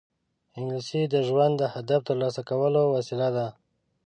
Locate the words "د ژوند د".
1.13-1.63